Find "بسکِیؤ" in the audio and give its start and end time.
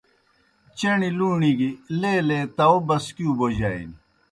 2.87-3.33